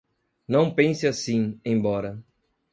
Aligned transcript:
Não 0.47 0.73
pense 0.73 1.05
assim, 1.05 1.59
embora! 1.63 2.17